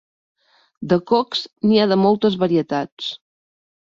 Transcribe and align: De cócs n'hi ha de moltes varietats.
De 0.93 0.97
cócs 1.11 1.41
n'hi 1.71 1.77
ha 1.81 1.85
de 1.91 1.97
moltes 2.05 2.39
varietats. 2.45 3.11